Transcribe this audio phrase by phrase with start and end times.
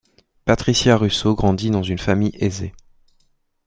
[0.45, 2.73] Patricia Russo grandit dans une famille aisée.